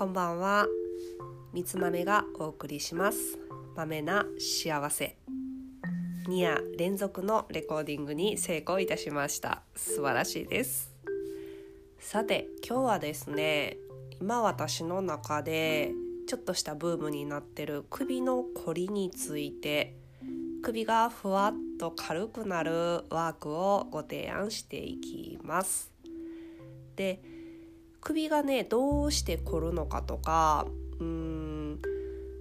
[0.00, 0.66] こんばんは。
[1.52, 3.38] みつ豆がお送りします。
[3.76, 5.18] 豆な幸せ。
[6.26, 9.60] 2夜連続のレコーディングに成功いたしました。
[9.76, 10.94] 素晴らしいです。
[11.98, 13.76] さて今日はですね
[14.22, 15.92] 今私の中で
[16.26, 19.98] ちょっとしたブームになってる首のこりについて
[20.62, 25.92] 首がふわっと軽くなるワークをご提案していきます。
[26.96, 27.20] で
[28.00, 30.66] 首がねどうして凝るのかとか
[30.98, 31.78] うーん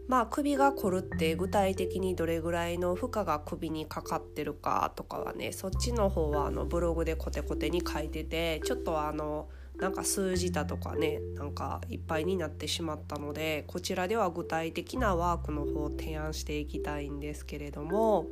[0.07, 9.49] まあ首が凝るって具体的にどれぐらいの負荷が首にかかってるかとかはねそっちの方はあのブログでコテコテに書いててちょっとあの
[9.79, 18.25] なんか数字だとかねなんかいっぱいになってしまったのでこちらでは具体的なワークの方を提案していきたいんですけれども、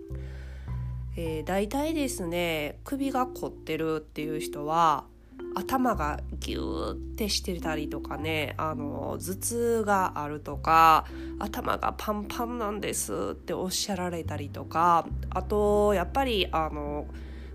[1.16, 5.06] えー、大体ですね首が凝ってるっていう人は
[5.56, 11.06] 頭がギューってしてたりとかねあの頭痛があるとか
[11.40, 17.08] 頭がパンパンなんですっておっしゃられたりとかあとやっぱりあの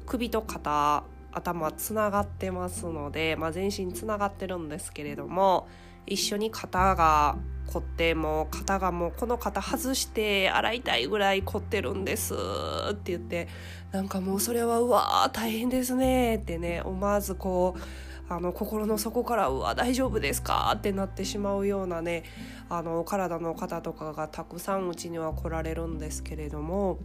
[0.06, 5.68] 首と肩頭つながってますので、まあ、全身つながってるんですけれども
[6.06, 7.36] 一緒に肩が
[7.72, 13.48] 凝ってもう肩がもうこの肩外して洗いたいぐらい凝ってるんですって言って
[13.92, 17.80] なんかもうそれはうわー大変ですねってね思わずこう
[18.28, 22.24] あの心の底から「うわ大丈夫ですか?」ってなってしまうようなね
[22.68, 26.98] あの体の方とかがたくさんうちには来られるんですけれども。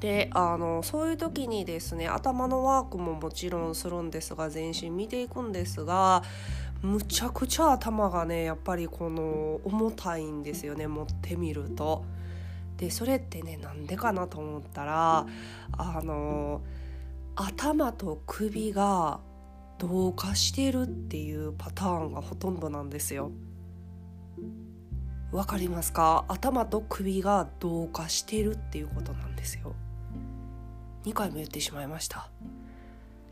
[0.00, 6.22] であのそういう時にですね頭のワークももちろんするんですが全身見ていくんですが
[6.82, 12.04] むちゃくちゃ頭がねやっぱりこの重たいんですよね持ってみると。
[12.76, 15.26] でそれってねなんでかなと思ったら
[15.72, 16.62] あの
[17.34, 19.18] 頭と首が
[19.78, 23.32] 同化してるっていうパターンがほとんどなんですよ。
[25.32, 26.24] わかりますか？
[26.28, 29.74] 頭と首が同化してるっていうことなんですよ。
[31.04, 32.30] 2回も言ってしまいました。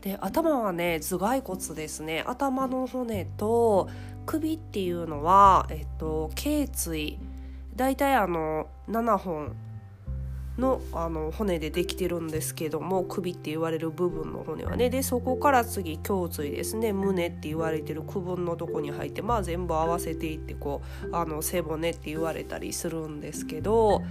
[0.01, 2.23] で頭はね頭蓋骨ですね。
[2.25, 3.89] 頭の骨と
[4.25, 7.19] 首っていうのは、えっと、頸椎。
[7.75, 9.55] 大体あの7本
[10.57, 14.89] のあの骨でできてるんですけども首って言われる部分の骨はね。
[14.89, 16.93] でそこから次胸椎ですね。
[16.93, 20.81] 胸って言われてる区分のとこに入ってまあ全部合わせていってこ
[21.11, 24.01] うあの背骨って言われたりするんですけど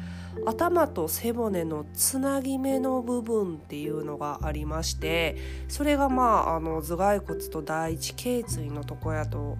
[0.45, 5.37] 頭と背骨のつなぎ目の部分っていうのがありまして
[5.69, 9.57] それがまああの頭蓋骨と第一頸椎のとこやと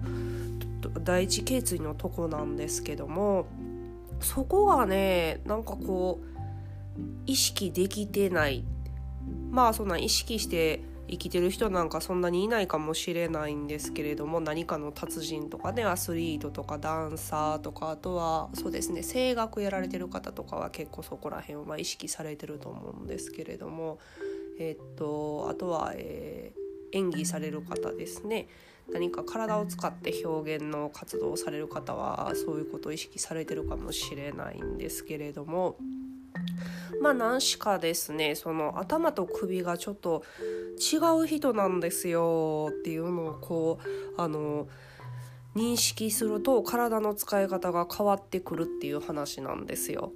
[1.03, 3.47] 第一頸椎のとこなんですけども
[4.21, 8.63] そこがねなんかこう意識できてない。
[9.51, 23.99] まあそんな意識して生きてる人なんかそんなにいないかもしれないんですけれども何かの達人とかねアスリートとかダンサーとかあとはそうですね声楽やられてる方とかは結構そこら辺をま意識されてると思うんですけれども
[24.59, 28.47] えっとあとは、えー、演技される方ですね
[28.91, 35.77] 何か体を使って表現の活動をされる方はそういうことを意識されてるかもしれないんですけれども。
[37.01, 40.23] まあ何しかですねその頭と首がちょっと
[40.77, 43.79] 違う人なんですよっていうのをこ
[44.17, 44.67] うあの
[45.55, 50.11] 認識すると体の使い方が変わってくるっていう話なんですよ。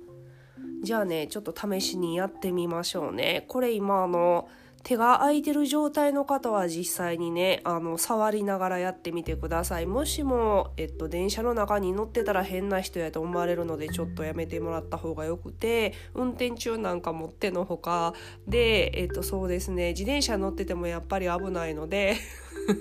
[0.83, 3.45] じゃあねちょっと試しにやってみましょうね。
[3.47, 4.47] これ今あの
[4.83, 9.85] 手が空いてる状態の方は実際にねあの触りながらやってみてください。
[9.85, 18.13] もしも、えっと、電車の中に乗ってたら変な人やと思われるのでちょっとやめてもらった方がよくて運転中なんかもってのほか
[18.47, 22.15] で、えっと、そうですね自転車乗っててもやっぱり危ないので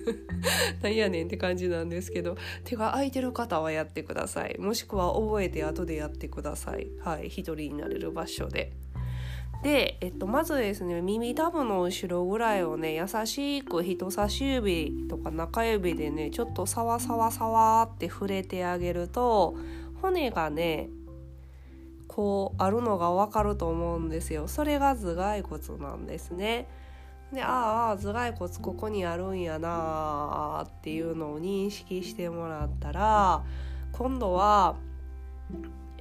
[0.82, 4.58] なんやねんって感じなんですけど手が空いてる方はやってください。
[4.58, 6.88] もしくは覚えて後でやってください。
[7.00, 8.72] はい一人になれる場所で。
[9.62, 19.56] で、えっと、まずですね耳たぶの後ろぐらいをね優しく人差し指とか中指でねちょっとサワサワサワって触れてあげると
[20.00, 20.88] 骨がね
[22.08, 24.48] こうあるのがわかると思うんですよ。
[24.48, 26.66] それが頭蓋骨なんですね。
[27.32, 29.68] でああ頭蓋骨ここにあるんやな
[30.60, 33.44] あっていうのを認識してもらったら
[33.92, 34.74] 今度は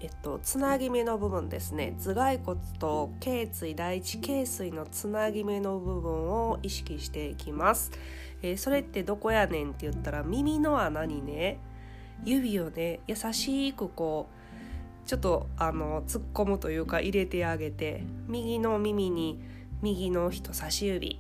[0.02, 1.96] えっと、つなぎ目の部分ですね。
[2.00, 7.92] 頭蓋骨と頸椎第一頸椎のつなぎ目の部分を意識していきます、
[8.42, 11.60] えー、それってどこやねんって言ったら耳の穴にね
[12.26, 19.42] 指をね優しくこうちょっとあの突っ込むというか入れてあげて右の耳に
[19.82, 21.20] 右の人差し指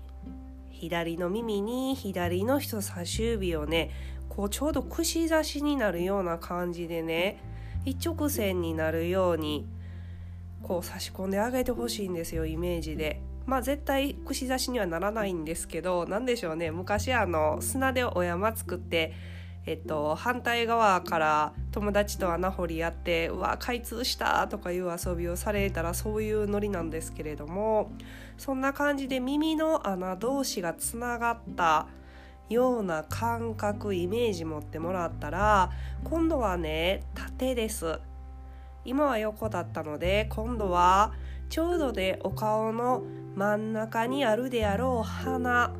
[0.69, 3.91] 左の耳に左の人差し指をね
[4.29, 7.41] こうちょうど串刺しになるような感じでね
[7.85, 9.67] 一直線になるように
[10.63, 13.21] こう差し込んであげてほしいんですよイメージで。
[13.45, 19.13] まあ絶対串刺しにはならないんですけど何でしょうね昔あの砂でお山作って
[19.65, 27.91] えっと、反対側から友達と穴掘りやって「うわ開通した!」とかいう遊びをされたらそういうノリなんですけれども
[28.37, 31.87] そんな感じで耳の穴同士がつながった
[32.49, 35.71] ような感覚イメージ持ってもらったら
[36.03, 37.99] 今度はね縦です。
[38.85, 41.13] 今は横だったので今度は
[41.49, 43.03] ちょうどでお顔の
[43.35, 45.73] 真ん中にあるであろう鼻。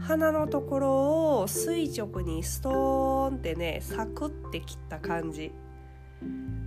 [0.00, 5.52] 鼻のところを垂直にストーンってねサクって切った感じ。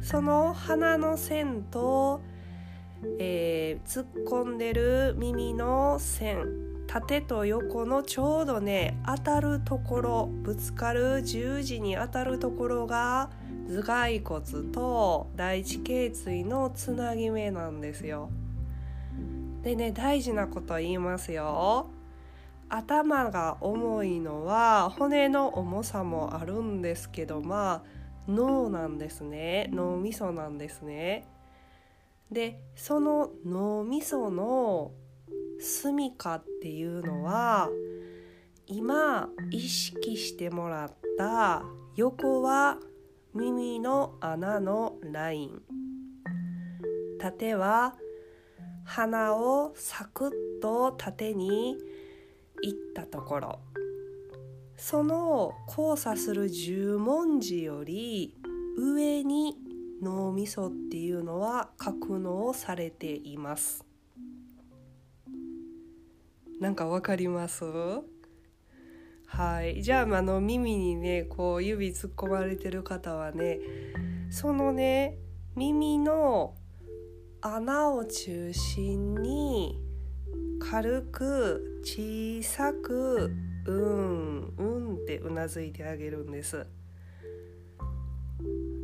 [0.02, 2.22] その鼻の線と、
[3.20, 6.73] えー、突っ込んでる耳の線。
[6.88, 13.32] 縦と横のちょうどね当たるところぶつかる十字に当たるところが
[13.68, 18.30] 頭蓋骨と第一頸椎のつなぎ目なんですよ。
[19.62, 21.90] でね大事なこと言いますよ。
[22.70, 31.28] 頭が重いのは骨の重さもあるんですけどまあ脳なんですね脳みそなんですね。
[32.32, 34.92] でその脳みその
[35.64, 37.70] 住処っていうのは
[38.68, 41.64] 今意識してもらった
[41.96, 42.78] 横は
[43.34, 45.62] 耳の穴のライン。
[47.20, 47.96] 縦は
[48.84, 51.78] 鼻をサクッと縦に
[52.62, 53.60] いったところ。
[54.76, 58.36] その交差する十文字より
[58.78, 59.56] 上に
[60.02, 63.86] 脳みそっていうのは格納されています。
[66.64, 67.66] なんかわかります？
[69.26, 69.84] はい。
[69.84, 73.60] じゃああの耳にねこう指突っ込まれてる方はね
[74.30, 75.18] そのね
[75.58, 76.56] 耳の
[77.42, 79.78] 穴を中心に
[80.62, 83.34] 軽く小さく
[83.68, 86.66] 「うんうん」ってうなずいてあげるんです。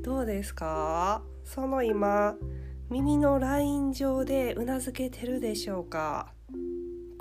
[0.02, 1.24] どうですか？
[1.46, 2.36] その今
[2.90, 6.34] 耳のライン上でうなずけてるでしょうか？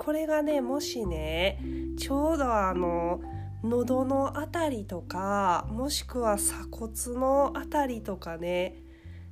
[0.09, 1.59] これがねもしね
[1.95, 3.21] ちょうどあの
[3.61, 8.77] 喉の辺りとかもしくは鎖骨の辺りとかね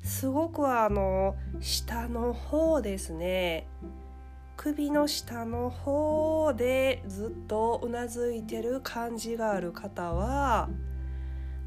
[0.03, 3.67] すごくあの下の方ですね
[4.55, 10.69] 首の下の方でずっとうなずいてる感じがある方は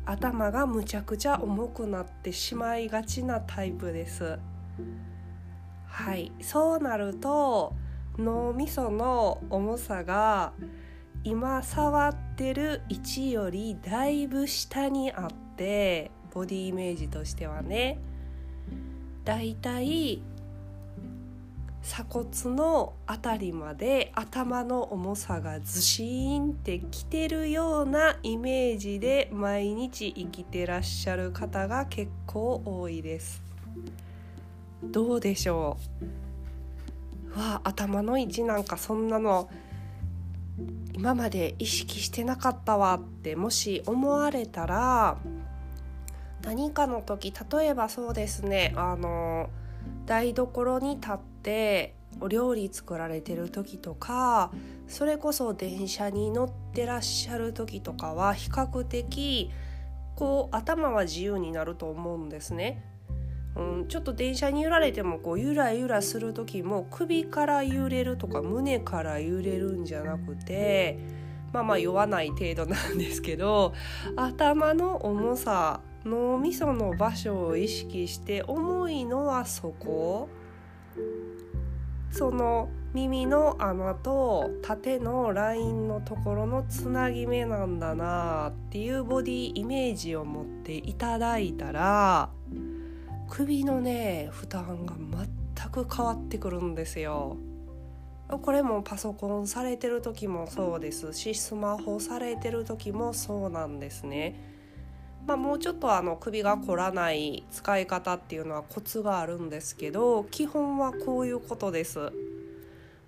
[0.06, 4.38] 頭がむちゃくちゃ重くなってしまいがちなタイプです。
[5.88, 7.74] はいそうなると
[8.18, 10.52] 脳みその重さが
[11.24, 17.98] 今触ってる位置よりだいぶ下にあってボディイメージとしてはね
[19.24, 20.22] だいたい
[21.82, 33.42] 鎖骨の辺りまで頭の重さがずしーんってきてるようなイメージで毎日生きてらっしゃる方が結構多いです。
[34.82, 36.19] どうでしょう？
[37.36, 39.48] わ頭の位置なんかそんなの
[40.94, 45.16] 今まで意識してなかったわってもし思われたら
[46.42, 49.50] 何かの時例えばそうですねあの
[50.06, 54.50] 台所に立ってお料理作られてる時とか
[54.88, 59.50] それこそ電車に乗ってらっしゃる時とかは比較的
[60.16, 62.84] こう頭は自由になると思うんですね。
[63.56, 70.98] うん、ちょっと電車に揺られてもこうゆらゆらする時も首から揺れるとか胸から揺れるんじゃなくて
[71.52, 73.74] まあまあ酔わない程度なんですけど
[74.16, 80.28] 頭の重さ脳みその場所を意識して重いのはそこ。
[82.12, 92.30] その耳の穴と縦のラインのところのつなぎ目なんだなっていうボディイメージを持っていただいたら
[93.30, 94.94] 首のね負担が
[95.54, 97.36] 全く変わってくるんですよ。
[98.28, 104.34] これもパソコンされてる時もそうですしスマホされてる時もそうなんですね。
[105.26, 112.12] まあ、もうちょっとあの首が凝らない使い方っていうのはコツがあるんですけど基本はこういうことです。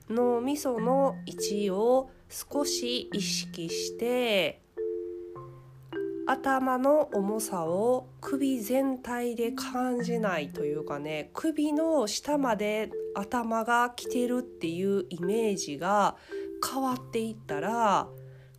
[0.09, 4.62] 脳みその位置を少し意識して
[6.27, 16.17] 頭の重さを首全体で感じないというかね首の下まで頭が来てるっていうイメージが
[16.65, 18.07] 変わっていったら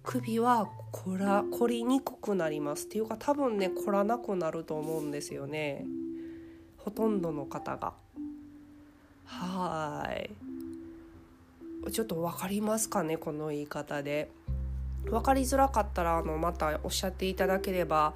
[0.04, 5.86] 首はこら凝りにくくなりますっていうか多分ね凝らなくなると思うんですよね。
[6.78, 7.94] ほとんどの方が。
[9.26, 10.30] はい。
[11.92, 14.30] ちょっと分かりますかねこの言い方で。
[15.06, 18.14] 分かりづらかったらあのまたおっしゃっていただければ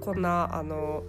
[0.00, 1.02] こんなあの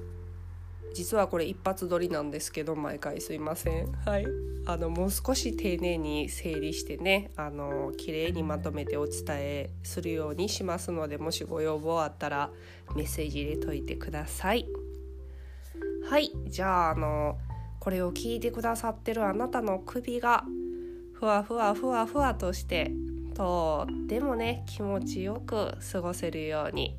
[0.93, 3.91] 実はこれ一発撮りなんですけど毎回すいません。
[4.05, 4.25] はい。
[4.65, 12.49] あのもう少し丁寧に整理してねあの綺麗にまとめてお伝えするようにしますのでもしご要望あったら
[12.95, 14.65] メッセージ入れといてください。
[16.09, 16.31] はい。
[16.47, 17.37] じゃああの
[17.79, 20.43] これを聞いてくださってるあなたの首が
[21.13, 22.91] ふわふわふわふわとして
[23.37, 26.97] とってもね気持ちよく過ごせるように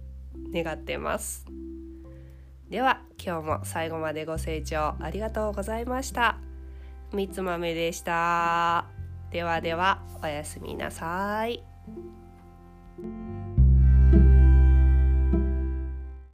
[0.53, 1.45] 願ってます。
[2.71, 6.39] では今日も最後までご清聴ありがとうございました。
[7.13, 8.87] みつ豆でした。
[9.33, 11.65] ではではおやすみなさい。